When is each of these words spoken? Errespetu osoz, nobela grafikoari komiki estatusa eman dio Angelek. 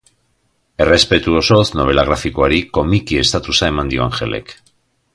Errespetu 0.85 1.35
osoz, 1.41 1.61
nobela 1.81 2.07
grafikoari 2.09 2.63
komiki 2.81 3.23
estatusa 3.27 3.71
eman 3.75 3.93
dio 3.95 4.07
Angelek. 4.11 4.57